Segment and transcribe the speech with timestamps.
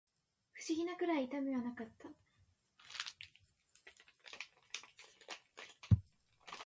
[0.55, 2.07] 不思議なくらい痛みはなかった